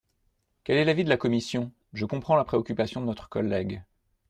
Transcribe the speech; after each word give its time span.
Quel 0.63 0.77
est 0.77 0.85
l’avis 0.85 1.03
de 1.03 1.09
la 1.09 1.17
commission? 1.17 1.71
Je 1.93 2.07
comprends 2.07 2.35
la 2.35 2.43
préoccupation 2.43 3.01
de 3.01 3.05
notre 3.05 3.29
collègue. 3.29 3.83